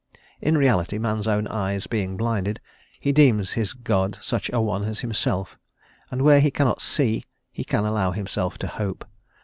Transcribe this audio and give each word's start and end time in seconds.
In 0.41 0.57
reality, 0.57 0.97
man's 0.97 1.27
own 1.27 1.45
eyes 1.49 1.85
being 1.85 2.17
blinded, 2.17 2.59
he 2.99 3.11
deems 3.11 3.51
his 3.53 3.73
God 3.73 4.17
such 4.19 4.49
an 4.49 4.59
one 4.63 4.83
as 4.85 5.01
himself, 5.01 5.59
and 6.09 6.23
where 6.23 6.39
he 6.39 6.49
cannot 6.49 6.81
see, 6.81 7.23
he 7.51 7.63
can 7.63 7.85
allow 7.85 8.09
himself 8.09 8.57
to 8.57 8.67
hope. 8.67 9.05